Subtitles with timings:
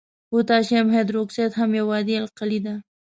[0.29, 2.75] پوتاشیم هایدروکساید هم یو عادي القلي ده.